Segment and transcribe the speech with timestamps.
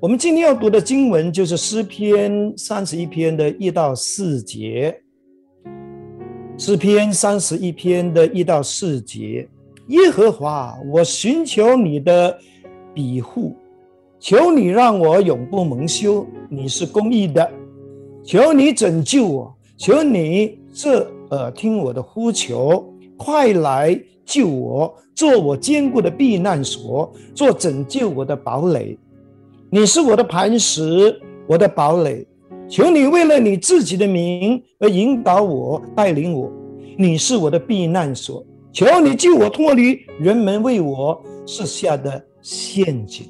[0.00, 4.96] 我们今天要读的经文就是诗篇三十一篇的一到四节。
[6.56, 9.48] 诗篇三十一篇的一到四节，
[9.88, 12.38] 耶和华，我寻求你的
[12.94, 13.56] 庇护，
[14.20, 16.24] 求你让我永不蒙羞。
[16.48, 17.50] 你是公义的，
[18.22, 28.96] 求你拯救我，求你这耳听我的呼求，快来救我，做我坚固的避难所，做拯救我的堡垒。
[29.70, 32.26] 你是我的磐石，我的堡垒。
[32.70, 36.50] 求你为了你自己的名而引导我，带领我。
[36.96, 43.26] 你是我的避难所，求你救我脱离人们为我设下的陷阱。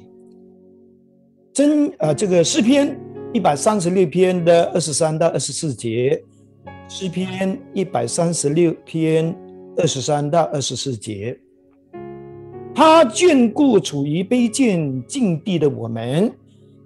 [1.53, 2.97] 真啊，这个诗篇
[3.33, 6.23] 一百三十六篇的二十三到二十四节，
[6.87, 9.35] 诗篇一百三十六篇
[9.75, 11.37] 二十三到二十四节，
[12.73, 16.33] 他眷顾处于卑贱境地的我们。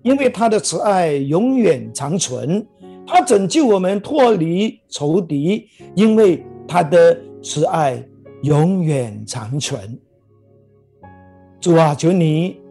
[0.03, 2.65] 因为他的慈爱永远长存，
[3.07, 8.03] 他拯救我们脱离仇敌，因为他的慈爱
[8.43, 9.99] 永远长存。
[11.59, 12.61] 主啊，求你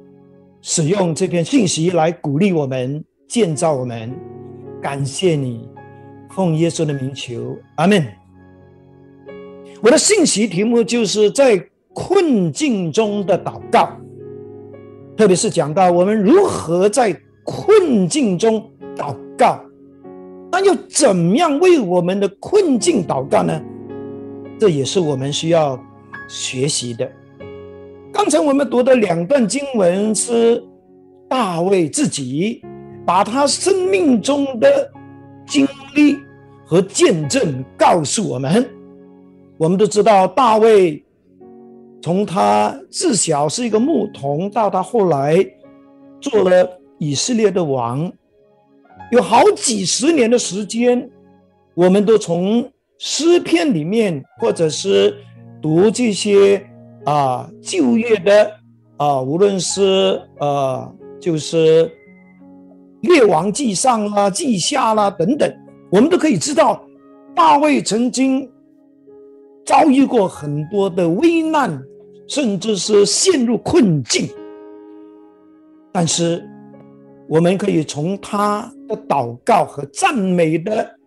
[0.61, 4.15] 使用这篇信息来鼓励我们、建造我们。
[4.83, 5.69] 感谢你，
[6.29, 8.07] 奉耶稣的名求，阿门。
[9.83, 11.59] 我的信息题目就是在
[11.95, 13.97] 困境中的祷告。
[15.17, 19.61] 特别是讲到我们如何在困境中祷告，
[20.51, 23.61] 那又怎么样为我们的困境祷告呢？
[24.59, 25.79] 这也是我们需要
[26.29, 27.11] 学习的。
[28.13, 30.63] 刚才我们读的两段经文是
[31.29, 32.63] 大卫自己
[33.05, 34.91] 把他生命中的
[35.47, 36.17] 经历
[36.65, 38.69] 和见证告诉我们。
[39.59, 41.05] 我们都知道大卫。
[42.03, 45.37] 从他自小是一个牧童，到他后来
[46.21, 48.13] 做了以色列的王，
[49.13, 51.09] 有好几十年的时间，
[51.75, 55.15] 我们都从诗篇里面，或者是
[55.63, 56.69] 读这些
[57.05, 58.51] 啊旧约的
[58.97, 61.89] 啊，无论是呃就是
[63.03, 65.49] 列王记上啦、记下啦等等，
[65.93, 66.85] 我们都可以知道，
[67.33, 68.51] 大卫曾经
[69.65, 71.81] 遭遇过很多的危难。
[72.27, 74.29] 甚至是陷入困境，
[75.93, 76.49] 但是
[77.29, 80.99] 我们可以从他的祷告和赞美的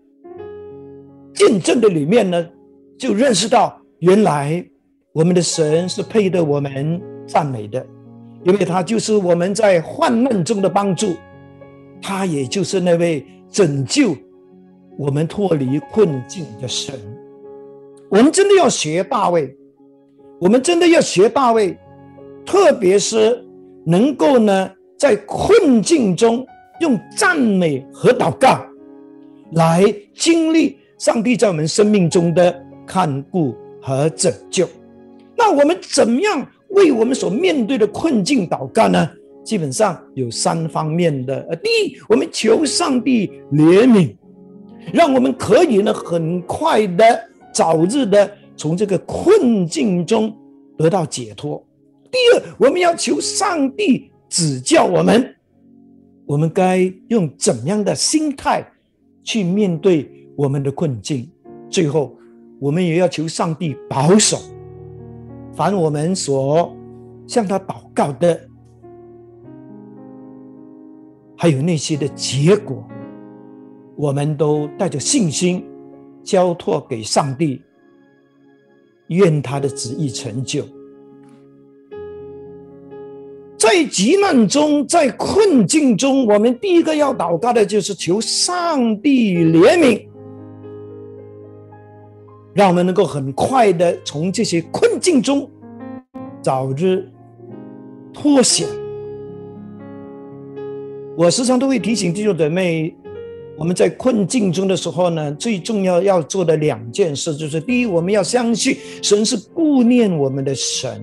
[1.33, 2.47] 见证的里面呢，
[2.97, 4.63] 就认识到原来
[5.13, 7.85] 我们的神是配得我们赞美的，
[8.43, 11.15] 因为他就是我们在患难中的帮助，
[12.01, 14.15] 他也就是那位拯救
[14.97, 16.93] 我们脱离困境的神。
[18.09, 19.57] 我们真的要学大卫。
[20.40, 21.78] 我们真的要学大卫，
[22.46, 23.44] 特别是
[23.85, 26.46] 能够呢，在困境中
[26.81, 28.66] 用赞美和祷告
[29.53, 32.53] 来经历上帝在我们生命中的
[32.85, 34.68] 看顾和拯救。
[35.38, 39.09] 那我们怎么样为我们所面对的困境祷告呢？
[39.44, 41.45] 基本上有三方面的。
[41.50, 44.16] 呃，第一，我们求上帝怜悯，
[44.91, 48.29] 让我们可以呢很快的、早日的。
[48.55, 50.35] 从这个困境中
[50.77, 51.63] 得到解脱。
[52.11, 55.35] 第二，我们要求上帝指教我们，
[56.25, 58.65] 我们该用怎样的心态
[59.23, 61.29] 去面对我们的困境。
[61.69, 62.15] 最后，
[62.59, 64.38] 我们也要求上帝保守，
[65.53, 66.73] 凡我们所
[67.27, 68.39] 向他祷告的，
[71.35, 72.88] 还有那些的结果，
[73.97, 75.65] 我们都带着信心
[76.23, 77.61] 交托给上帝。
[79.07, 80.63] 愿他的旨意成就，
[83.57, 90.07] 在急难中，在困境中，我们第一个要祷告的就是求上帝怜悯，
[92.53, 95.49] 让我们能够很快的从这些困境中
[96.41, 97.07] 早日
[98.11, 98.67] 脱险。
[101.15, 102.95] 我时常都会提醒弟兄姊妹。
[103.57, 111.02] 我们在困境中的时候呢，最重要要做的两件事就是：第一，我们要相信神是顾念我们的神，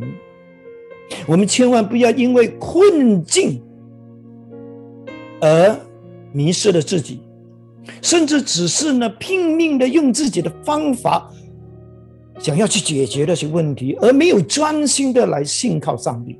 [1.27, 3.59] 我们千万不要因为困境
[5.41, 5.75] 而
[6.31, 7.21] 迷失了自己，
[8.03, 11.31] 甚至只是呢拼命的用自己的方法
[12.39, 16.39] 想要去解决那些问题，而没有专心的来信靠上帝。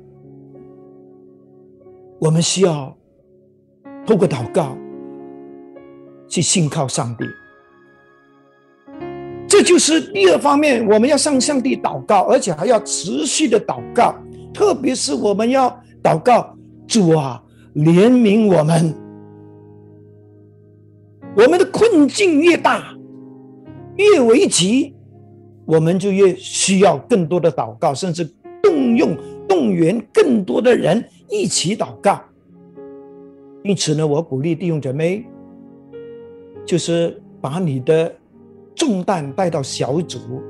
[2.19, 2.95] 我们需要
[4.05, 4.77] 透过祷告。
[6.33, 7.25] 去信靠上帝，
[9.47, 14.15] 这就是第二方面，我们要向上帝祷告，而且还要持续的祷告。
[14.51, 15.69] 特别是我们要
[16.01, 16.57] 祷告
[16.87, 17.39] 主啊，
[17.75, 18.95] 怜悯我们。
[21.37, 22.97] 我们的困境越大，
[23.97, 24.95] 越危急，
[25.65, 28.27] 我们就越需要更多的祷告，甚至
[28.63, 29.15] 动用、
[29.47, 32.19] 动员更多的人一起祷告。
[33.63, 35.23] 因此呢，我鼓励弟兄姐妹，
[36.65, 38.13] 就是把你的
[38.75, 40.41] 重担带到小组，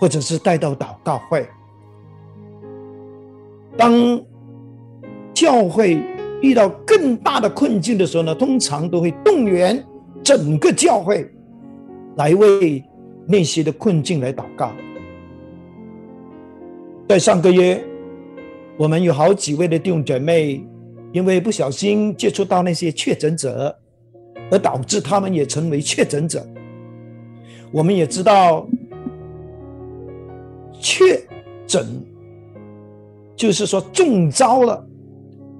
[0.00, 1.46] 或者是带到祷告会。
[3.76, 3.92] 当
[5.32, 6.00] 教会
[6.40, 9.84] 遇到更大的困境的时候呢，通常都会动员
[10.22, 11.28] 整个教会
[12.16, 12.82] 来为
[13.26, 14.70] 那些的困境来祷告。
[17.08, 17.84] 在上个月，
[18.76, 20.64] 我们有好几位的弟兄姐妹，
[21.12, 23.76] 因为不小心接触到那些确诊者，
[24.50, 26.46] 而导致他们也成为确诊者。
[27.72, 28.66] 我们也知道，
[30.80, 31.20] 确
[31.66, 31.86] 诊。
[33.36, 34.86] 就是说中招了，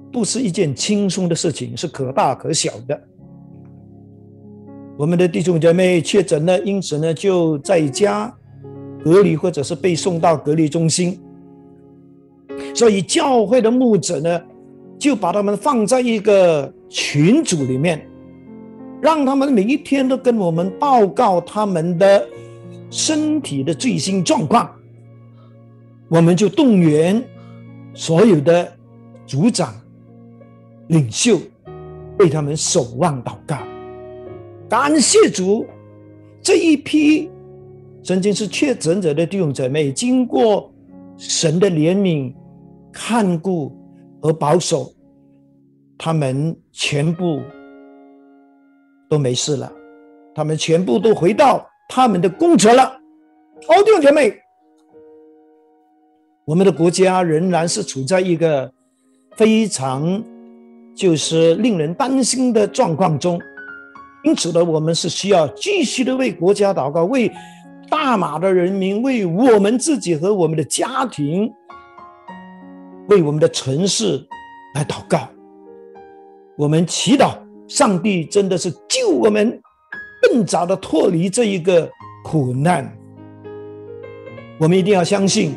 [0.09, 2.99] 不是一件轻松的事情，是可大可小的。
[4.97, 8.33] 我们的弟兄姐妹确诊了，因此呢就在家
[9.03, 11.19] 隔离，或者是被送到隔离中心。
[12.73, 14.41] 所以教会的牧者呢，
[14.97, 18.07] 就把他们放在一个群组里面，
[19.01, 22.27] 让他们每一天都跟我们报告他们的
[22.89, 24.69] 身体的最新状况。
[26.09, 27.23] 我们就动员。
[27.97, 28.69] 所有的
[29.25, 29.73] 组长、
[30.87, 31.39] 领袖
[32.19, 33.57] 为他们守望祷告，
[34.67, 35.65] 感谢主，
[36.41, 37.29] 这一批
[38.03, 40.69] 曾经是确诊者的弟兄姊妹，经过
[41.17, 42.33] 神的怜悯、
[42.91, 43.71] 看顾
[44.21, 44.91] 和保守，
[45.97, 47.39] 他们全部
[49.15, 49.71] 都没事了，
[50.35, 52.83] 他们全部都回到他们的工作了。
[53.65, 54.37] 好，弟兄姐妹。
[56.43, 58.69] 我们的国家仍然是处在一个
[59.37, 60.21] 非常
[60.93, 63.39] 就是令人担心的状况中，
[64.25, 67.31] 因此呢，我们是需要继续的为国家祷告，为
[67.89, 71.49] 大马的人民，为我们自己和我们的家庭，
[73.07, 74.21] 为我们的城市
[74.75, 75.29] 来祷告。
[76.57, 77.35] 我们祈祷
[77.67, 79.59] 上帝真的是救我们，
[80.21, 81.89] 更早的脱离这一个
[82.23, 82.91] 苦难。
[84.59, 85.53] 我们一定要相信。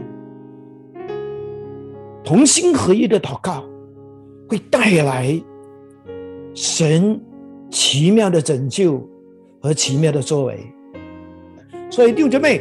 [2.24, 3.64] 同心合一的祷告，
[4.48, 5.40] 会带来
[6.52, 7.18] 神
[7.70, 9.02] 奇妙的拯救
[9.60, 10.58] 和奇妙的作为。
[11.88, 12.60] 所以弟兄姐妹，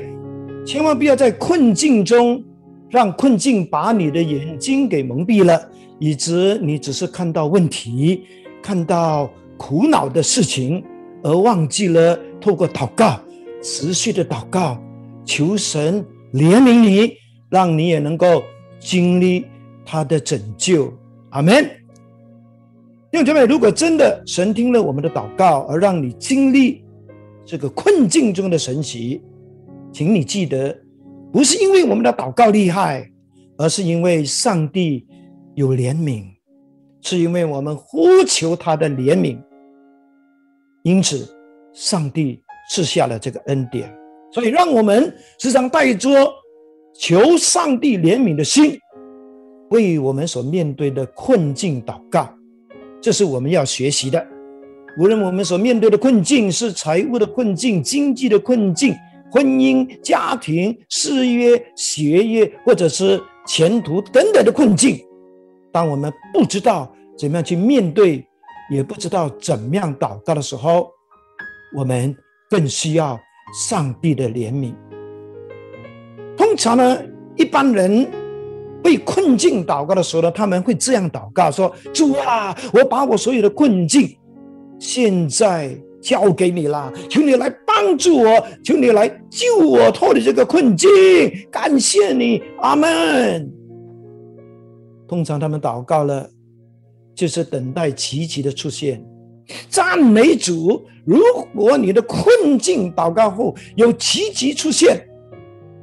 [0.66, 2.42] 千万不要在困境中
[2.90, 5.70] 让困境把你的眼睛给蒙蔽了，
[6.00, 8.24] 以致你只是看到问题、
[8.68, 10.84] 看到苦恼的事情，
[11.24, 13.18] 而忘记了透过祷告、
[13.64, 14.78] 持续的祷告，
[15.24, 17.14] 求神怜悯你，
[17.50, 18.44] 让你也能够
[18.78, 19.46] 经历。
[19.86, 20.94] 他的拯救，
[21.30, 21.64] 阿门。
[23.10, 26.84] 弟兄姐妹，如果真的神听了我们的祷告，而让你经历
[27.46, 29.22] 这个困境中的神奇，
[29.94, 30.78] 请你记得，
[31.32, 33.10] 不是因为我们的祷告厉害，
[33.58, 35.08] 而是因为上帝
[35.56, 36.26] 有怜悯，
[37.02, 39.38] 是因为我们呼求他的怜悯，
[40.84, 41.28] 因此
[41.74, 42.42] 上帝
[42.72, 43.94] 赐下了这个恩典。
[44.32, 46.10] 所以，让我们时常带着
[46.94, 48.78] 求上帝怜悯的心。
[49.70, 52.34] 为我们所面对的困境祷告，
[53.02, 54.26] 这是我们要学习的。
[54.98, 58.96] 无论我们所面对的困境是财务的困境、经济的困境、
[59.32, 64.98] 婚姻、家庭、事业、学业，或者是前途等等的困境，
[65.72, 68.26] 当我们不知道怎么样去面对，
[68.72, 70.90] 也不知道怎么样祷告的时候，
[71.76, 72.16] 我们
[72.50, 73.20] 更需要
[73.68, 74.74] 上帝的怜悯。
[76.36, 76.98] 通常呢，
[77.36, 78.08] 一般人。
[78.84, 84.18] 被困境祷告的时候呢，他们会这样祷告说：“主啊，我把我所有的困境
[84.80, 90.90] 现在交给你了，求你来帮助我，求你来救我脱离这个困境。
[91.52, 93.52] 感谢你，阿门。”
[95.08, 96.30] 通常他们祷告了，
[97.16, 99.04] 就是等待奇迹的出现。
[99.70, 100.86] 赞美主！
[101.06, 101.22] 如
[101.56, 105.08] 果你的困境祷告后有奇迹出现，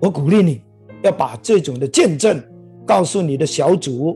[0.01, 0.61] 我鼓励你
[1.03, 2.43] 要把这种的见证。
[2.87, 4.15] 告诉你的小组，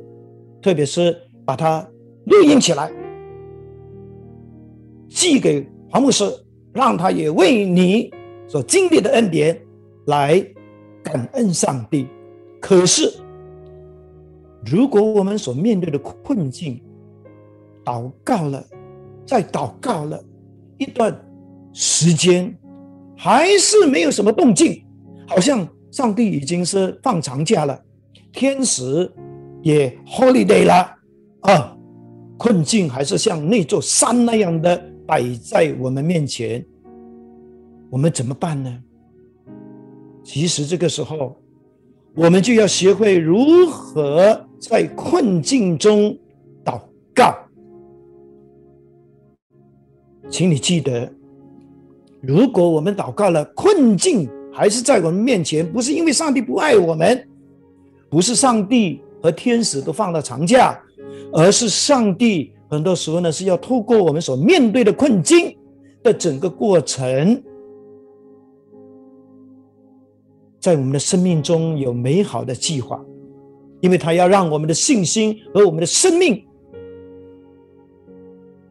[0.60, 1.80] 特别是把它
[2.26, 2.92] 录音起来，
[5.08, 6.30] 寄给黄牧师，
[6.74, 8.12] 让他也为你
[8.46, 9.58] 所经历的恩典
[10.08, 10.38] 来
[11.02, 12.06] 感恩上帝。
[12.60, 13.10] 可是，
[14.70, 16.80] 如果我们所面对的困境，
[17.84, 18.64] 祷告了，
[19.26, 20.22] 再祷告了
[20.76, 21.16] 一段
[21.72, 22.54] 时间，
[23.16, 24.84] 还是没有什么动静，
[25.26, 27.80] 好像上帝已经是放长假了。
[28.32, 29.10] 天使
[29.62, 30.94] 也 holiday 了
[31.40, 31.76] 啊，
[32.36, 36.64] 困境还是像那座山那样的摆在我们面前，
[37.90, 38.78] 我们怎么办呢？
[40.22, 41.36] 其实这个时候，
[42.14, 46.16] 我们就要学会如何在困境中
[46.64, 46.80] 祷
[47.14, 47.34] 告。
[50.28, 51.10] 请你记得，
[52.20, 57.28] 如果我们祷告了，困境还是在我们面前，不是因为上帝不爱我们，
[58.10, 60.78] 不是上帝和天使都放了长假。
[61.30, 65.54] 而是上帝很多时候呢，是要透过我们所面对的困境
[66.02, 67.42] 的整个过程，
[70.58, 72.98] 在我们的生命中有美好的计划，
[73.80, 76.44] 因为他要让我们的信心和我们的生命，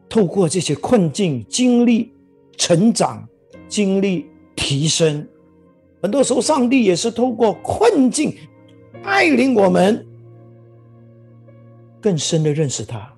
[0.08, 2.12] 透过这些困境经历
[2.56, 3.26] 成长、
[3.66, 5.26] 经历提升。
[6.02, 8.34] 很多时候，上帝也是透过困境
[9.02, 10.04] 带领我们。
[12.00, 13.12] 更深的认识他，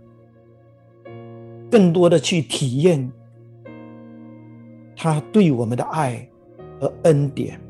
[1.70, 3.12] 更多的去体验
[4.97, 6.26] 他对我们的爱
[6.80, 7.61] 和恩典。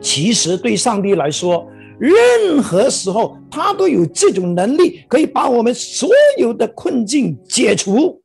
[0.00, 1.66] 其实对上帝来说，
[2.00, 8.20] 任何时候他都有这种能力，可以把我们所有的困境解除。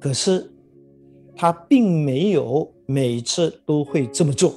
[0.00, 0.50] 可是
[1.36, 4.52] 他并没有每次都会这么做，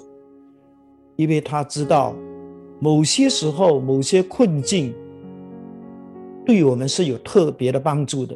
[1.15, 2.15] 因为他知道
[2.79, 4.93] 某些时候某些困境。
[6.46, 8.34] 对我们是有特别的帮助的，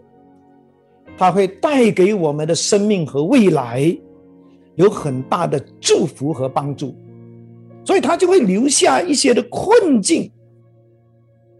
[1.17, 3.97] 它会带给我们的生命和未来
[4.75, 6.93] 有很大的祝福和帮助，
[7.83, 10.31] 所以他就会留下一些的困境，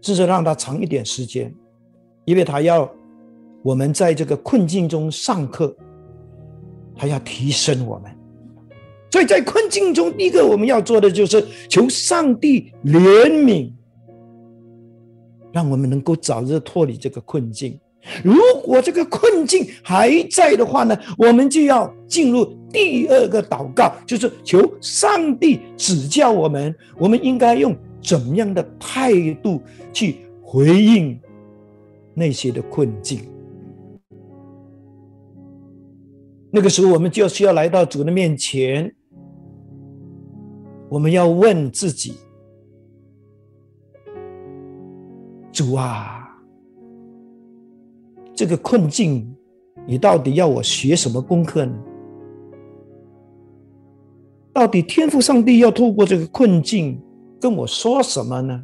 [0.00, 1.54] 至少让他长一点时间，
[2.24, 2.90] 因为他要
[3.62, 5.76] 我们在这个困境中上课，
[6.94, 8.10] 他要提升我们，
[9.10, 13.72] 所以在困境中，第一个我们要做的就是求上帝怜悯。
[15.52, 17.78] 让我们能够早日脱离这个困境。
[18.24, 31.18] 如果这个困境还在的话呢，我们就要进入第二个祷告，就是求上帝指教我们，我们应该用怎么样的态度去回应
[32.14, 33.20] 那些的困境。
[36.50, 38.94] 那个时候，我们就需要来到主的面前，
[40.90, 42.14] 我们要问自己。
[45.50, 46.21] 主啊，
[48.34, 49.34] 这个困境，
[49.86, 51.74] 你到底要我学什么功课呢？
[54.52, 57.00] 到底天赋上帝要透过这个困境
[57.40, 58.62] 跟我说什么呢？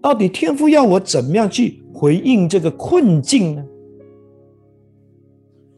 [0.00, 3.64] 到底天赋要我怎么样去回应这个困境呢？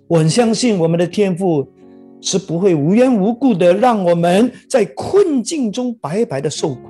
[0.07, 1.67] 我很相信我们的天赋
[2.21, 6.81] 是不会无缘无故的让我们在困境中白白的受苦，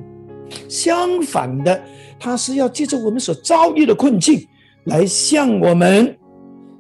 [0.69, 1.81] 相反的。
[2.19, 4.47] 他是要借着我们所遭遇的困境，
[4.85, 6.17] 来向我们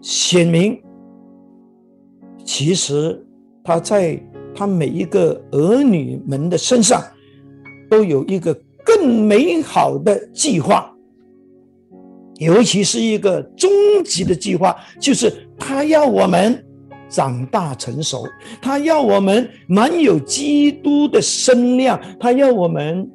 [0.00, 0.80] 显明，
[2.44, 3.24] 其实
[3.62, 4.20] 他在
[4.54, 7.02] 他每一个儿女们的身上，
[7.88, 8.52] 都有一个
[8.84, 10.92] 更美好的计划，
[12.38, 13.70] 尤其是一个终
[14.04, 16.64] 极的计划，就是他要我们
[17.08, 18.24] 长大成熟，
[18.60, 23.10] 他要我们满有基督的身量，他要我们。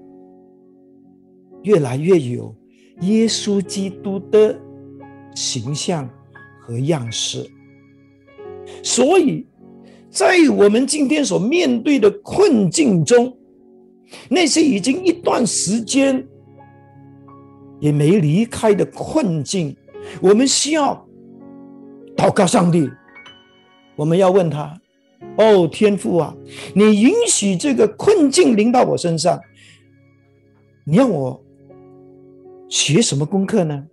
[1.63, 2.56] 越来越有
[3.01, 4.58] 耶稣基督的
[5.38, 6.10] 形象
[6.60, 7.48] 和样式，
[8.82, 9.46] 所以
[10.10, 13.38] 在我们今天所面对的困境中，
[14.29, 16.27] 那些已经一段时间
[17.79, 19.77] 也没离开的困境，
[20.24, 21.08] 我们需要
[22.15, 22.89] 祷告上帝。
[23.96, 24.75] 我们要问他
[25.38, 26.36] ：“哦，天父啊，
[26.74, 29.39] 你允许这个困境临到我身上，
[30.84, 31.39] 你让我。”
[32.70, 33.86] 学什么功课呢？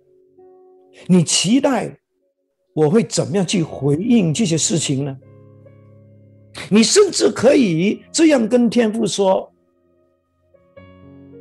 [1.07, 1.97] 你期待
[2.73, 5.17] 我会怎么样去回应这些事情呢？
[6.69, 9.51] 你甚至可以这样跟天父说：“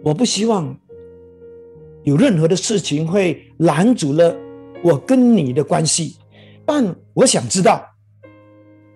[0.03, 0.77] 我不希望
[2.03, 4.37] 有任何的事情会拦阻了
[4.83, 6.17] 我跟你的关系，
[6.67, 7.85] 但我想知道，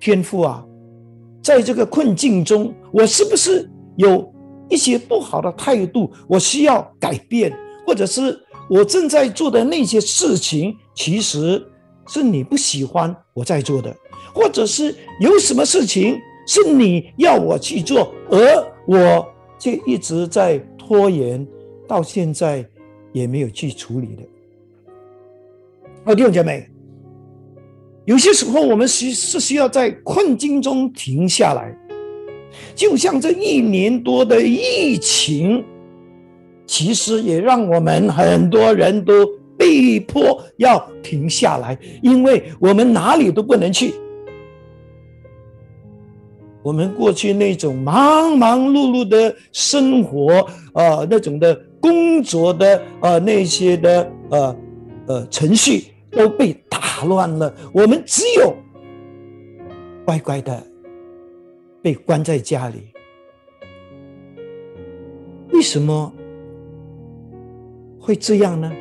[0.01, 0.67] 天父啊，
[1.43, 4.35] 在这个困境中，我是不是有
[4.69, 6.13] 一些不好的态度？
[6.29, 8.39] 我需要改变。”或者是
[8.69, 11.67] 我正在做的那些事情，其实
[12.07, 13.95] 是你不喜欢我在做的，
[14.35, 19.27] 或者是有什么事情是你要我去做，而我
[19.59, 21.47] 却一直在拖延，
[21.87, 22.63] 到现在
[23.13, 24.23] 也没有去处理的。
[26.05, 26.69] 好，弟兄姐妹，
[28.05, 31.75] 有些时候我们需是需要在困境中停下来，
[32.75, 35.65] 就像这一年多的疫情。
[36.69, 43.95] 其实也让我们很多人都被迫要停下来，因为我们哪里都不能去。
[46.63, 54.57] 我们过去那种忙忙碌碌的生活，啊，那种的工作的啊那些的呃
[55.07, 57.53] 呃程序都被打乱了。
[57.73, 58.55] 我们只有
[60.05, 60.63] 乖乖的
[61.81, 62.89] 被关在家里。
[65.53, 66.13] 为什么
[68.09, 68.73] 会这样呢？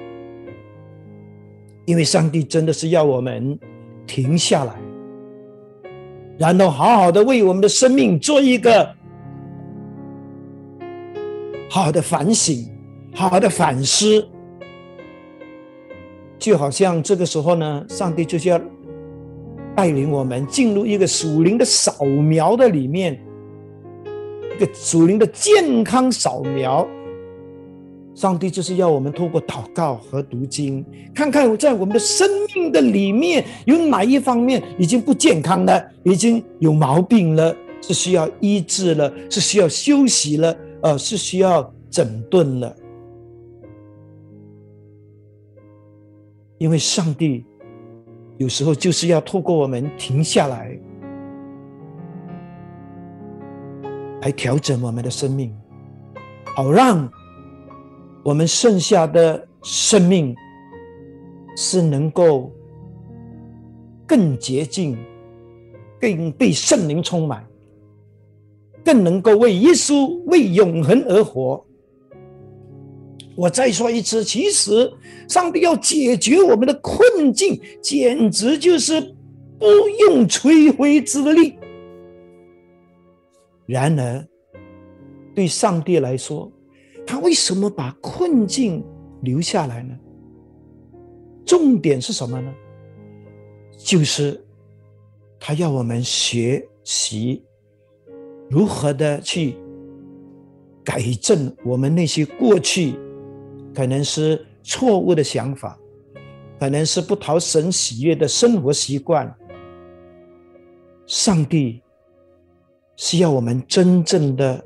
[1.84, 3.60] 因为上帝真的是要我们
[4.05, 4.74] 停下来。
[6.38, 8.89] 然后好好的为我们的生命做一个
[11.69, 12.65] 好的反省，
[13.13, 14.25] 好好的反思，
[16.39, 18.57] 就好像这个时候呢，上帝就是要
[19.75, 23.22] 带领我们进入一个属灵的扫描的里面，
[24.55, 26.88] 一个属灵的健康扫描。
[28.17, 30.83] 上帝就是要我们透过祷告和读经，
[31.13, 42.75] 看看我在我们的生命的里面有哪一方面已经不健康了，已经有毛病了，是需要医治了，是需要休息了，呃，是需要整顿了。
[46.57, 47.45] 因为上帝
[48.38, 50.75] 有时候就是要透过我们停下来，
[54.24, 55.55] 来调整我们的生命，
[56.55, 57.07] 好让。
[58.27, 60.36] 我们剩下的生命
[61.55, 62.51] 是能够
[64.05, 64.98] 更洁净、
[65.98, 67.48] 更被圣灵充满、
[68.84, 71.65] 更能够为耶稣、为永恒而活。
[73.38, 74.91] 我再说一次，其实
[75.29, 79.00] 上帝要解决我们的困境，简直就是
[79.57, 79.65] 不
[80.01, 81.57] 用吹灰之力。
[83.65, 84.27] 然而，
[85.34, 86.51] 对上帝来说，
[87.08, 88.86] 他为什么把困境
[89.22, 89.98] 留下来呢？
[91.46, 92.54] 重点是什么呢？
[93.78, 94.46] 就是
[95.39, 97.41] 他要我们学习
[98.50, 99.56] 如何的去
[100.84, 103.00] 改正我们那些过去
[103.74, 105.80] 可能是错误的想法，
[106.60, 109.34] 可能是不讨神喜悦的生活习惯。
[111.06, 111.82] 上帝
[112.98, 114.62] 是要我们真正的。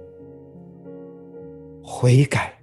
[1.94, 2.58] 悔改。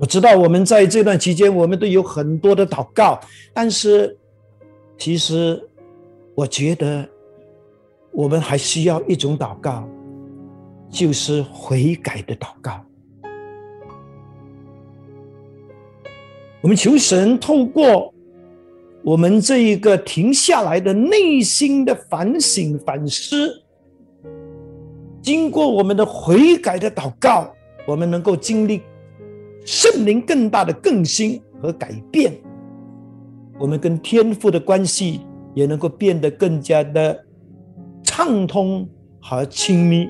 [0.00, 3.20] 我知道我们在这段期间，我们都有很多的祷告，
[3.52, 4.18] 但是
[4.96, 5.62] 其实
[6.34, 7.06] 我觉得
[8.10, 9.86] 我们还需要一种祷告，
[10.90, 12.84] 就是悔改的祷告。
[16.62, 18.12] 我们求神透过
[19.04, 23.61] 我们这一个停下来的内心的反省反思。
[25.22, 27.54] 经过我们的悔改的祷告，
[27.86, 28.82] 我们能够经历
[29.64, 32.36] 圣灵更大的更新和改变，
[33.58, 35.20] 我们跟天父的关系
[35.54, 37.24] 也能够变得更加的
[38.02, 38.88] 畅通
[39.20, 40.08] 和亲密，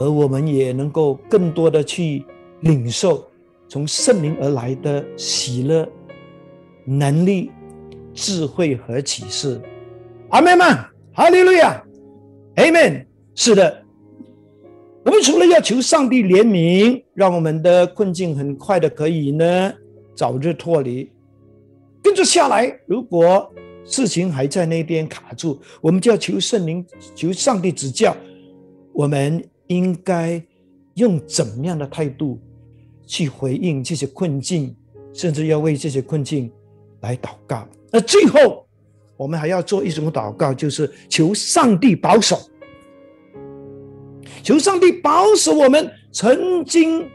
[0.00, 2.24] 而我们也能够更多的去
[2.60, 3.22] 领受
[3.68, 5.86] 从圣灵而来的喜乐、
[6.86, 7.50] 能力、
[8.14, 9.60] 智慧和启示。
[10.30, 10.88] 阿门吗？
[11.12, 11.82] 哈利路亚，
[12.56, 13.07] 阿门。
[13.40, 13.84] 是的，
[15.04, 19.72] 我们除了要求上帝怜悯，让我们的困境很快的可以呢
[20.16, 21.08] 早日脱离，
[22.02, 23.48] 跟着下来，如果
[23.84, 28.12] 事情还在那边卡住，我们就要求圣灵、求上帝指教，
[28.92, 30.42] 我们应该
[30.94, 32.40] 用怎么样的态度
[33.06, 34.74] 去回应这些困境，
[35.14, 36.50] 甚至要为这些困境
[37.02, 37.68] 来祷告。
[37.92, 38.66] 那最后，
[39.16, 42.36] 我们还要做一种祷告，就是求上帝保守。
[44.42, 47.08] 求上帝保守我们曾经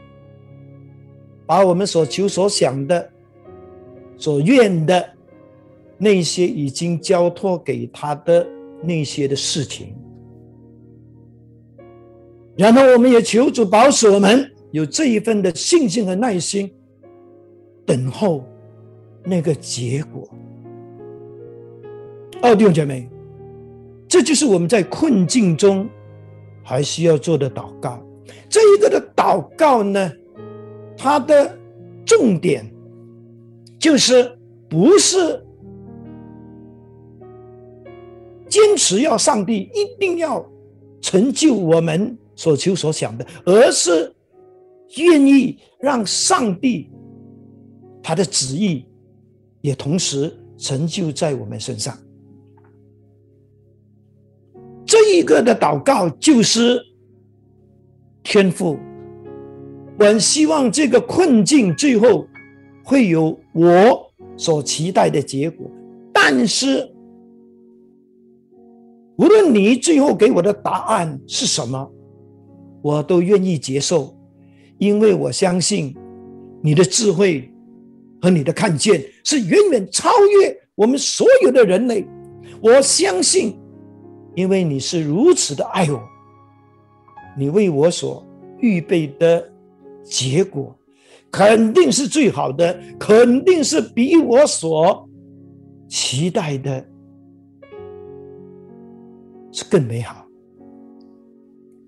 [1.46, 3.10] 把我们所求所想的、
[4.16, 5.04] 所愿的
[5.98, 8.46] 那些已经交托给他的
[8.82, 9.94] 那些的事情，
[12.56, 16.72] 然后我们也求主保守我们有这一份的信心和耐心，
[17.84, 18.44] 等候
[19.24, 20.28] 那个结果。
[22.42, 23.08] 哦，弟兄姐妹，
[24.06, 25.88] 这就是我们在困境中。
[26.64, 28.02] 还需要做的祷告，
[28.48, 30.10] 这一个的祷告呢，
[30.96, 31.56] 它的
[32.06, 32.64] 重点
[33.78, 34.36] 就是
[34.68, 35.44] 不是
[38.48, 40.44] 坚持要上帝一定要
[41.02, 44.10] 成就我们所求所想的，而是
[44.96, 46.90] 愿意让上帝
[48.02, 48.86] 他的旨意
[49.60, 51.96] 也同时成就在我们身上。
[55.04, 56.80] 一个的祷告就是
[58.22, 58.78] 天赋，
[59.98, 62.26] 我希望这个困境最后
[62.82, 65.70] 会有我所期待的结果，
[66.12, 66.90] 但是
[69.16, 71.90] 无论你最后给我的答案是什么，
[72.82, 74.16] 我都愿意接受，
[74.78, 75.94] 因为我相信
[76.62, 77.48] 你的智慧
[78.20, 80.08] 和你的看见是远远超
[80.40, 82.06] 越我们所有的人类。
[82.60, 83.56] 我相信，
[84.34, 86.02] 因为你是如此的爱我，
[87.36, 88.26] 你为我所
[88.58, 89.52] 预备的
[90.02, 90.76] 结果。
[91.30, 95.08] 肯定是最好的，肯定是比我所
[95.88, 96.86] 期待的
[99.50, 100.24] 是更美好。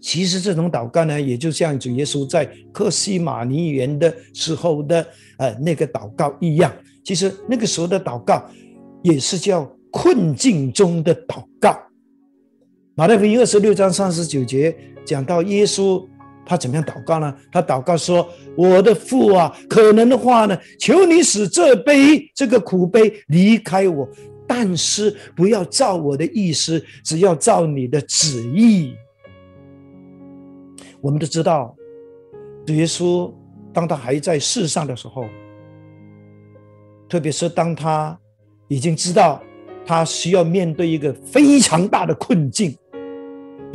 [0.01, 5.07] 其实这种祷告呢，也就像主耶稣在克西马尼园的时候的
[5.39, 6.73] 呃那个祷告一样。
[7.05, 8.45] 其实那个时候的祷告
[9.05, 11.79] 也是叫困境中的祷告。
[12.99, 16.03] 马太福音二十六章三十九节讲到耶稣。
[16.47, 17.37] 他怎么样祷告呢？
[17.53, 24.09] 他祷告说：“我的父啊，可能的话呢，求你使这杯这个苦杯离开我，
[24.47, 28.95] 但是不要照我的意思，只要照你的旨意。”
[31.03, 31.77] 我们都知道，
[32.65, 33.31] 主耶稣
[33.75, 35.27] 当他还在世上的时候，
[37.11, 38.19] 特别是当他
[38.69, 39.43] 已经知道
[39.85, 42.73] 他需要面对一个非常大的困境，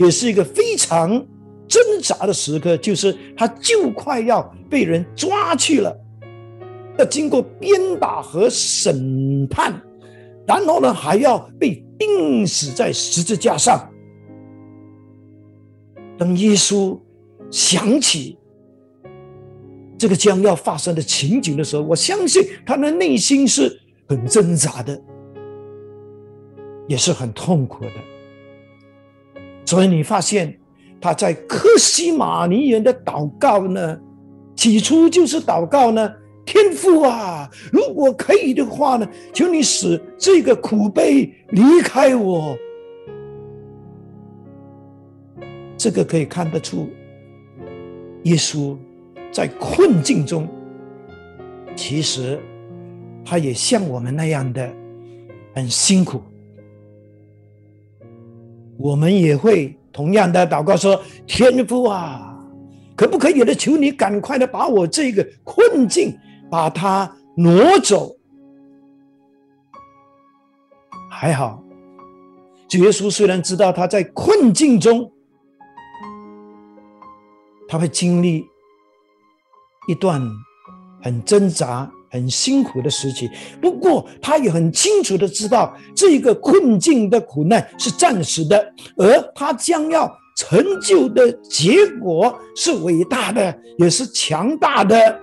[0.02, 1.26] 也是一个非常。
[1.72, 5.98] 挣扎的时刻，就是他就快要被人抓去了，
[6.98, 9.82] 要经过鞭打和审判，
[10.46, 13.90] 然后呢，还要被钉死在十字架上。
[16.18, 17.00] 当耶稣
[17.50, 18.38] 想起
[19.98, 25.02] 这个将要发生的情景的时候，我相信他的内心是很挣扎的，
[26.90, 28.11] 也是很痛苦的。
[29.72, 30.58] 所以你发现。
[31.04, 34.00] 他在克西马尼园的祷告呢，
[34.56, 36.14] 起初就是祷告呢，
[36.46, 42.56] 天父啊，如果可以的话呢，求你使这个苦悲离开我。
[45.76, 46.88] 这个可以看得出，
[48.26, 48.78] 耶稣
[49.32, 50.48] 在困境中，
[51.76, 52.40] 其实
[53.26, 54.72] 他也像我们那样的
[55.56, 56.22] 很辛苦，
[58.82, 59.78] 我们也会。
[59.94, 62.34] 同样的祷告说：“天父啊，
[62.96, 63.54] 可不可以的？
[63.54, 66.17] 求你赶快的把我这个困境
[66.50, 68.15] 把它挪走。”
[71.12, 71.62] 还好，
[72.70, 75.12] 主耶稣虽然知道他在困境中，
[77.67, 78.46] 他会经历
[79.89, 80.26] 一段
[81.04, 81.91] 很挣扎。
[82.12, 83.30] 很辛苦的时期，
[83.62, 95.19] 不过他也很清楚的知道，这个困境的苦难是暂时的，而他将要成就的结果是伟大的，也是强大的，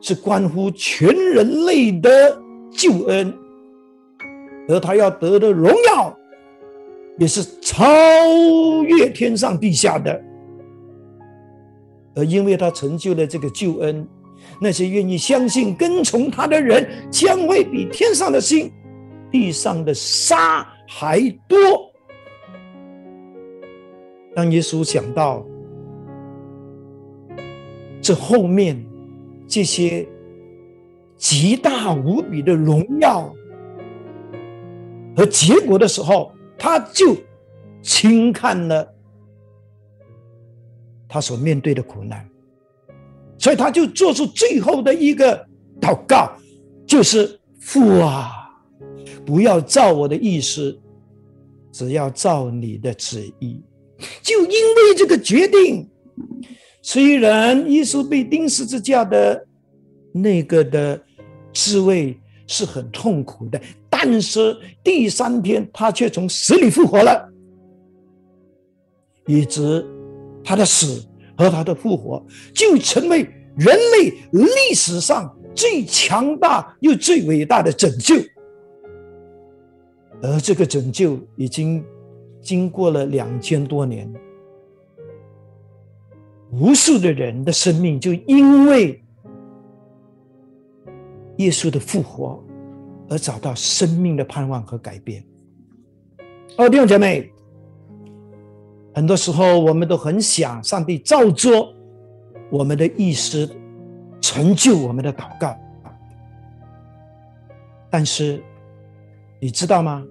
[0.00, 2.40] 是关乎全人类的
[2.72, 3.32] 救恩，
[4.66, 6.16] 而他要得的荣耀，
[7.18, 7.84] 也是超
[8.84, 10.18] 越天上地下的，
[12.14, 14.08] 而因为他成就了这个救恩。
[14.60, 18.70] 那些愿意相信、跟从他的人，将会比天上的星、
[19.30, 21.18] 地上的沙还
[21.48, 21.58] 多。
[24.34, 25.44] 当耶稣想到
[28.00, 28.80] 这后面
[29.48, 30.06] 这些
[31.16, 33.34] 极大无比的荣耀
[35.16, 37.16] 和结果的时候，他就
[37.82, 38.94] 轻看了
[41.08, 42.26] 他所面对的苦难。
[43.40, 45.44] 所以他就做出最后的一个
[45.80, 46.30] 祷告，
[46.86, 48.30] 就是父啊，
[49.24, 50.78] 不要照我的意思，
[51.72, 53.58] 只要照你的旨意。
[54.22, 55.88] 就因为这个决定，
[56.82, 59.46] 虽然耶稣被钉十字架的
[60.12, 61.02] 那个的
[61.54, 62.14] 滋味
[62.46, 67.26] 是很痛苦的，但是第三天他却从死里复活了，
[69.26, 69.82] 以致
[70.44, 71.06] 他的死。
[71.40, 72.22] 和他的复活，
[72.52, 73.22] 就成为
[73.56, 78.14] 人类历史上最强大又最伟大的拯救。
[80.20, 81.82] 而这个拯救已经
[82.42, 84.12] 经过了两千多年，
[86.52, 89.02] 无数的人的生命就因为
[91.38, 92.44] 耶稣的复活
[93.08, 95.24] 而找到生命的盼望和改变。
[96.58, 97.32] 哦，弟兄姐妹。
[98.94, 101.72] 很多时候，我们都很想上帝照做
[102.50, 103.48] 我们的意思，
[104.20, 105.56] 成就我们的祷告。
[107.88, 108.42] 但是，
[109.40, 110.04] 你知道吗？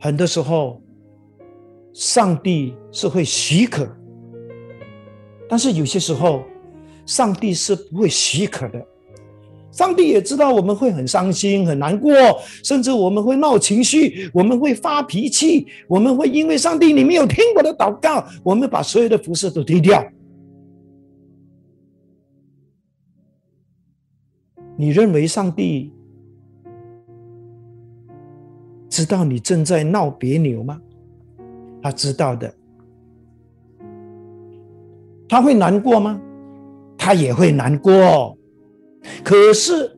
[0.00, 0.82] 很多时候，
[1.92, 3.86] 上帝是会许可，
[5.48, 6.42] 但是有些时候，
[7.06, 8.86] 上帝是不会许可的。
[9.72, 12.12] 上帝也知道我们会很伤心、很难过，
[12.62, 20.04] 甚至我们会闹情绪，我们会发脾气，我们会因为上帝你没有听我的祷告，我们把所有的服饰都推掉。
[24.76, 25.92] 你认为上帝
[28.88, 30.80] 知道你正在闹别扭吗？
[31.82, 32.52] 他知道的。
[35.28, 36.20] 他会难过吗？
[36.98, 38.36] 他也会难过。
[39.24, 39.96] 可是，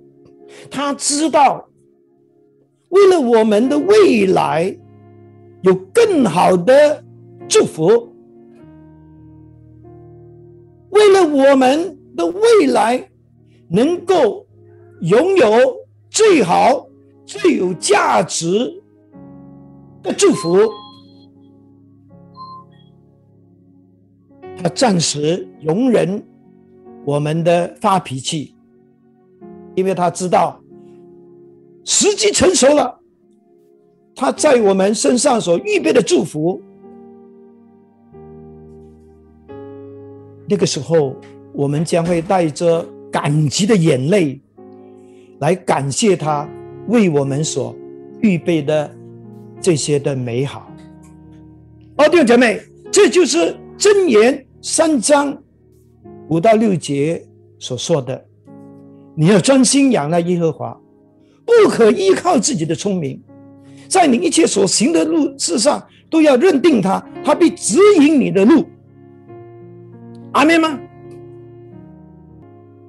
[0.71, 1.69] 他知道，
[2.89, 4.77] 为了我们的未来，
[5.63, 7.05] 有更好的
[7.49, 8.09] 祝福；
[10.91, 13.11] 为了我们的未来，
[13.69, 14.47] 能够
[15.01, 15.47] 拥有
[16.09, 16.87] 最好、
[17.27, 18.83] 最有价值
[20.03, 20.59] 的祝福，
[24.57, 26.23] 他暂时容忍
[27.05, 28.54] 我们的发脾气。
[29.75, 30.61] 因为他知道
[31.85, 32.99] 时机成熟了，
[34.15, 36.63] 他在我们身上所预备的祝福，
[40.49, 41.17] 那个时候
[41.53, 44.41] 我们将会带着感激的眼泪
[45.41, 46.49] 来感谢他
[46.89, 47.75] 为我们所
[48.21, 48.91] 预备的
[49.61, 50.71] 这些的美好。
[51.97, 52.61] 哦，弟兄姐妹，
[52.91, 55.37] 这就是箴言三章
[56.29, 57.25] 五到六节
[57.59, 58.25] 所说的。
[59.15, 60.77] 你要专心仰赖耶和华，
[61.45, 63.23] 不可依靠自己的聪明，
[63.89, 68.65] 在你一切所行的路事上都要认定他，他必指引你的路。
[70.33, 70.79] 阿门吗？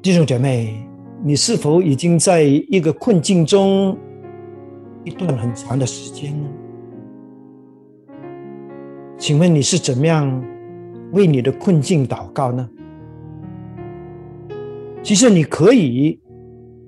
[0.01, 0.83] 弟兄姐妹，
[1.23, 3.97] 你是否已经在一个困境中
[5.03, 6.49] 一段很长的时间呢？
[9.17, 10.43] 请问你是怎么样
[11.11, 12.69] 为你的困境祷告呢？
[15.05, 16.19] 其实你可以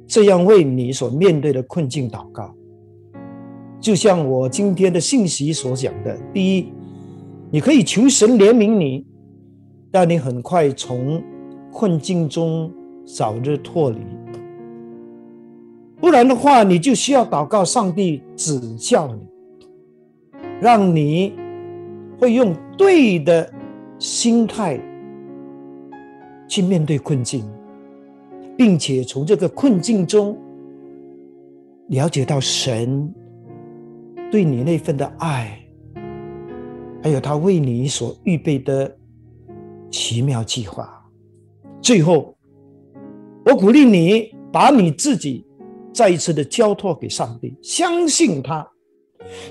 [0.07, 2.51] 这样为你所面对的困境祷告，
[3.79, 6.73] 就像我今天的信息所讲的：第一，
[7.51, 9.05] 你可以求神怜悯你，
[9.91, 11.21] 让你很快从
[11.71, 12.73] 困境中
[13.05, 13.99] 早日脱离；
[16.01, 19.21] 不然的话，你就需要祷告上帝指教你，
[20.59, 21.33] 让你
[22.17, 23.47] 会用对的
[23.99, 24.81] 心态
[26.47, 27.47] 去面对困境。
[28.57, 30.35] 并且从这个困境中
[31.89, 33.13] 了解到神
[34.31, 35.57] 对你那份的爱，
[37.03, 38.97] 还有他为你所预备的
[39.91, 40.91] 奇妙计划。
[41.81, 42.35] 最后，
[43.45, 45.45] 我鼓励你把你自己
[45.93, 48.67] 再一次的交托给上帝，相信他。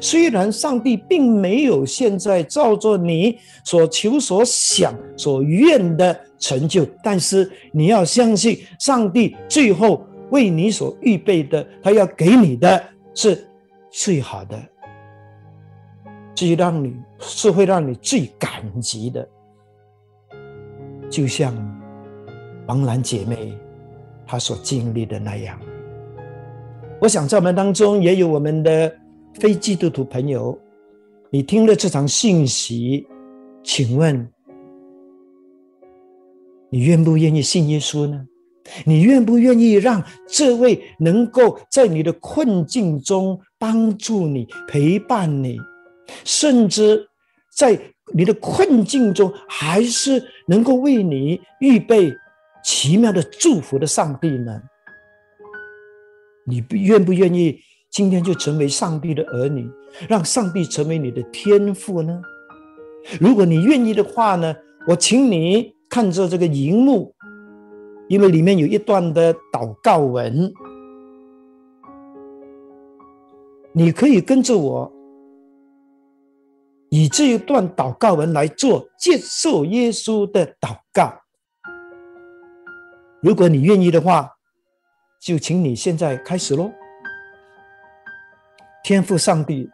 [0.01, 12.83] 虽然上帝并没有现在照着你所求所想所愿的成就，但是你要相信，上帝最后为你所预备的，他要给你的
[13.15, 13.47] 是
[13.91, 14.61] 最好的，
[16.35, 19.27] 最让你是会让你最感激的。
[21.09, 21.55] 就像
[22.67, 23.57] 王兰姐妹
[24.27, 25.59] 她所经历的那样，
[27.01, 28.93] 我想在我们当中也有我们的。
[29.39, 30.59] 非基督徒朋友，
[31.31, 33.07] 你听了这场信息，
[33.63, 34.31] 请问
[36.71, 38.27] 你愿不愿意信耶稣呢？
[38.85, 45.59] 你愿不愿意让这位能够在你的困境中帮助你、陪伴你，
[46.25, 47.07] 甚至
[47.55, 47.79] 在
[48.15, 52.13] 你的困境中还是能够为你预备
[52.65, 54.61] 奇妙的祝福的上帝呢？
[56.47, 57.61] 你愿不愿意？
[57.97, 59.67] 今天就成为上帝的儿女，
[60.07, 62.21] 让上帝成为你的天赋呢？
[63.19, 64.55] 如果你愿意的话呢，
[64.87, 67.15] 我请你看着这个荧幕，
[68.11, 70.53] 因为里面有一段的祷告文，
[73.73, 74.93] 你可以跟着我，
[76.91, 81.15] 以这一段祷告文来做接受耶稣的祷告。
[83.23, 84.33] 如果你愿意的话，
[85.19, 86.71] 就请你现在开始喽。
[88.87, 89.69] 天父上帝，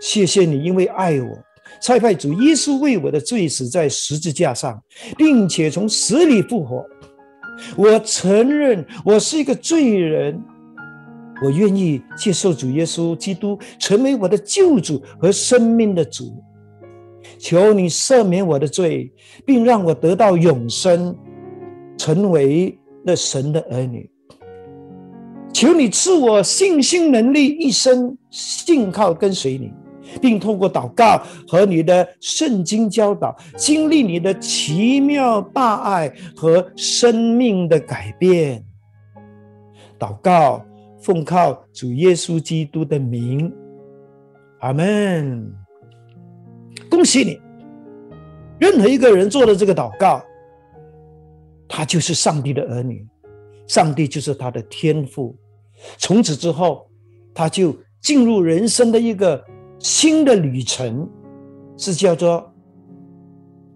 [0.00, 1.28] 谢谢你，因为爱我，
[1.80, 4.82] 差派主耶稣为我的罪死在十字架上，
[5.16, 6.84] 并且从死里复活。
[7.76, 10.42] 我承认我是一个罪人，
[11.44, 16.42] 我愿意接受主耶稣基督成为我的救主和生命的主。
[17.38, 19.12] 求你赦免我的罪，
[19.46, 21.16] 并让我得到永生，
[21.96, 24.10] 成为了神的儿女。
[25.52, 29.72] 求你赐我信心能力，一生信靠跟随你，
[30.20, 38.64] 并通过祷告和你的圣经教导，经历你的奇妙大爱和生命的改变。
[39.98, 40.64] 祷告，
[41.00, 43.52] 奉靠主耶稣基督的名，
[44.60, 45.52] 阿门。
[46.90, 47.40] 恭喜你！
[48.58, 50.22] 任何一个人做的这个祷告，
[51.68, 53.06] 他就是上帝的儿女，
[53.66, 55.36] 上帝就是他的天赋。
[55.98, 56.86] 从此之后，
[57.34, 59.42] 他就进入人生的一个
[59.78, 61.08] 新的旅程，
[61.76, 62.52] 是叫做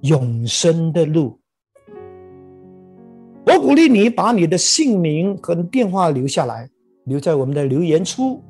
[0.02, 1.38] 永生的路。
[3.46, 6.68] 我鼓励你把你的姓名和电话留下来，
[7.04, 8.42] 留在我们的留言处。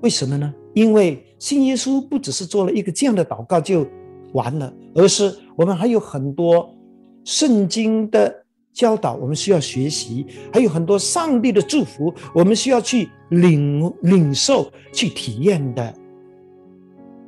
[0.00, 0.54] 为什么呢？
[0.74, 1.24] 因为。
[1.36, 3.86] 信耶稣不只是做了一个这样的祷告就
[4.32, 6.74] 完了，而是我们还有很多
[7.22, 8.43] 圣经的
[8.74, 15.94] 教导，我们需要学习；还有很多上帝的祝福，我们需要去领领受、去体验的。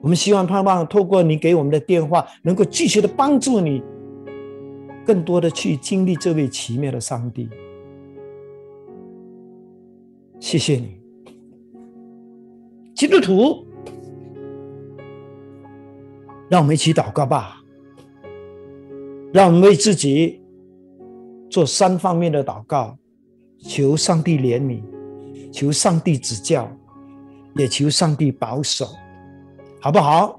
[0.03, 3.81] 我们希望盼望透过你给我们的电话，能够继续的帮助你，
[5.07, 7.49] 更多的去经历这位奇妙的上帝。
[10.41, 11.01] 谢谢你，
[12.95, 13.65] 基督徒。
[16.49, 17.63] 让我们一起祷告吧。
[19.33, 20.41] 让我们为自己
[21.51, 22.97] 做三方面的祷告：
[23.59, 24.83] 求上帝怜悯，
[25.53, 26.71] 求上帝指教，
[27.55, 28.87] 也求上帝保守，
[29.81, 30.39] 好不好？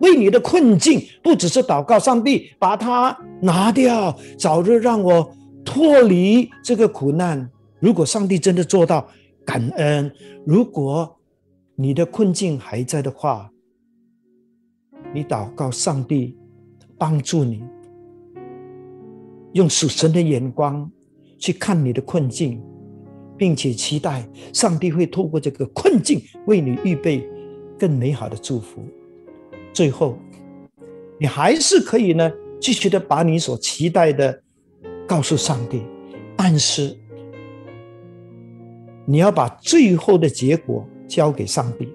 [0.00, 5.30] 为你的困境，不只是祷告上帝把它拿掉，早日让我
[5.64, 7.50] 脱离这个苦难。
[7.78, 9.06] 如果上帝真的做到
[9.44, 10.10] 感恩，
[10.46, 11.18] 如果
[11.74, 13.50] 你的困境还在的话，
[15.14, 16.36] 你祷告上帝
[16.96, 17.62] 帮助你，
[19.52, 20.90] 用属神的眼光
[21.38, 22.62] 去看你的困境，
[23.36, 27.28] 并且期待上帝会透过这个困境为你预备
[27.78, 28.82] 更美好的祝福。
[29.72, 30.18] 最后，
[31.18, 34.42] 你还是可以呢继续的把你所期待的
[35.06, 35.82] 告诉上帝，
[36.36, 36.96] 但是
[39.06, 41.88] 你要把最后的结果交给上帝。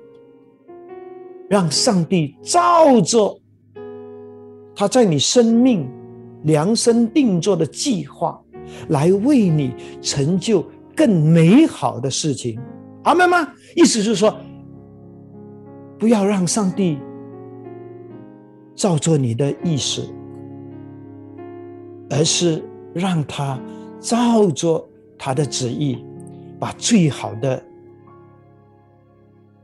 [1.47, 3.39] 让上帝照着
[4.75, 5.87] 他在你生命
[6.43, 8.39] 量身定做的计划，
[8.89, 12.59] 来为你成就更美好的事情，
[13.03, 13.47] 阿门吗？
[13.75, 14.35] 意思是说，
[15.97, 16.97] 不要让上帝
[18.75, 20.07] 照着你的意思，
[22.09, 23.59] 而是让他
[23.99, 26.03] 照着他的旨意，
[26.59, 27.63] 把最好的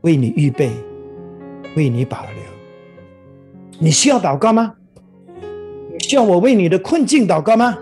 [0.02, 0.70] 为你预备。
[1.74, 2.42] 为你保留，
[3.78, 4.74] 你需要祷告吗？
[6.12, 7.74] 需要我为你的困境祷告吗？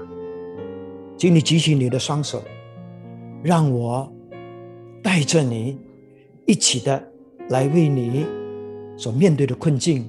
[1.16, 2.40] 请你举起你的双手，
[3.42, 4.08] 让我
[5.02, 5.76] 带着你
[6.46, 7.02] 一起的
[7.48, 8.24] 来为你
[8.96, 10.08] 所面对的困境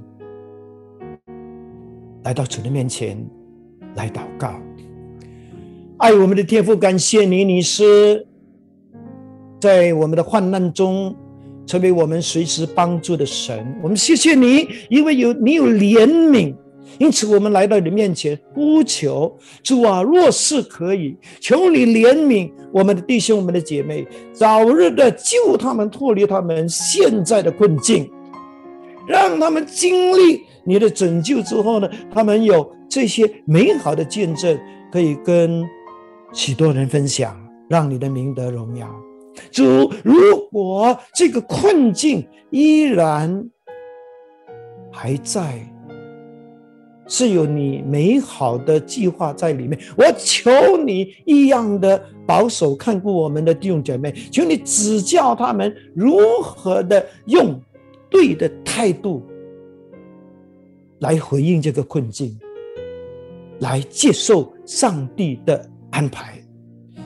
[2.22, 3.18] 来到主的面前
[3.96, 4.54] 来祷告。
[5.98, 8.28] 爱我们的天父，感谢你，你是
[9.60, 11.16] 在我们的患难中。
[11.66, 16.54] 成为我们随时帮助的神，我们谢谢你，因为有你有怜悯，
[16.97, 28.10] 因此我们来到你面前呼求主啊，若是可以，求你怜悯我们的弟兄、我们的姐妹，早日的救他们脱离他们现在的困境，
[29.08, 34.60] 让他们经历你的拯救之后呢，他们有这些美好的见证，
[34.91, 35.63] 可以跟
[36.34, 37.36] 许多人分享，
[37.67, 38.88] 让你的名得荣耀。
[39.49, 43.49] 主，如果这个困境依然
[44.91, 45.60] 还在，
[47.12, 57.60] 是有你美好的计划在里面，我求你一样的保守看顾我们的弟兄姐妹，求你指教他们如何的用
[58.10, 59.21] 对的态度
[61.00, 62.39] 来回应这个困境，
[63.60, 66.41] 来接受上帝的安排。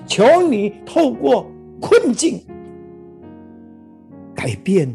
[0.06, 1.52] 求你透过。
[1.82, 2.42] 困境
[4.34, 4.92] 改变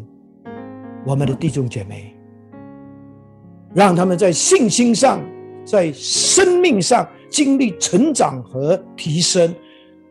[1.05, 2.10] 我们的弟兄姐妹，
[3.73, 5.21] 让他们在信心上、
[5.63, 9.53] 在生命上经历成长和提升。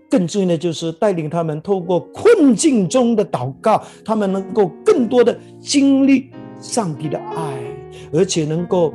[0.09, 6.31] 更重要的就是带领他们透过困境中的祷告，他们能够更多的经历
[6.61, 7.55] 上帝的爱，
[8.13, 8.93] 而且能够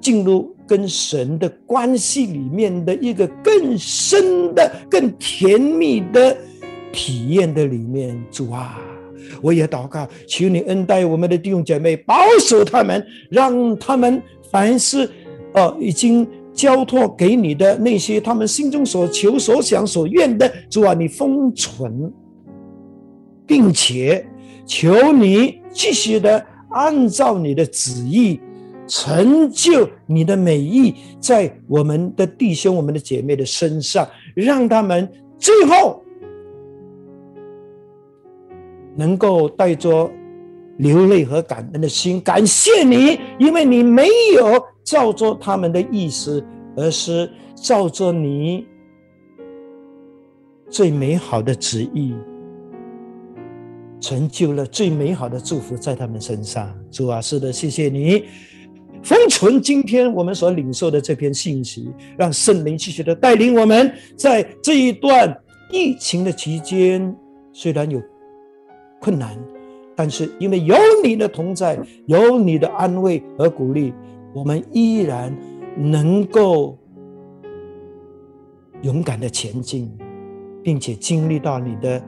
[0.00, 6.36] 进入跟神的关系里面的一个更深的、更甜蜜的。
[6.92, 8.76] 体验的里面，主啊，
[9.42, 15.08] 我也祷告，求你恩待我们的弟兄姐妹，保守他们，让他们凡是
[15.54, 22.12] 呃已经交托给你的那些他们心中所求所想所愿的，主啊，你封存，
[23.46, 24.26] 并且
[24.66, 28.40] 求你继续的按照你的旨意
[28.86, 35.08] 成就你的美意，在我们的弟兄、我们的姐妹的身上，让他们。
[35.42, 36.02] 最后
[39.00, 40.10] 能够带着
[40.76, 46.44] 流泪和感恩的心，感谢你，因为你没有照着他们的意思，
[46.76, 48.66] 而是照着你
[50.68, 52.14] 最美好的旨意，
[54.00, 56.70] 成就了最美好的祝福在他们身上。
[56.90, 58.24] 主啊，是的，谢谢你。
[59.02, 65.34] 封存今天我们所领受的这篇信息，让圣灵继续的带领我们，在这一段
[65.72, 67.16] 疫情的期间，
[67.50, 67.98] 虽然有
[69.00, 69.36] 困难，
[69.96, 73.92] 但是因为有你的同在，有你的安慰和鼓励，
[74.34, 75.34] 我们依然
[75.76, 76.78] 能够
[78.82, 79.90] 勇敢的前进，
[80.62, 82.02] 并且经历到你的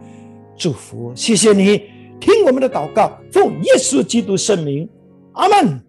[0.56, 1.12] 祝福。
[1.14, 1.82] 谢谢你
[2.20, 4.88] 听我们的祷告，奉耶稣基督圣名，
[5.32, 5.80] 阿门。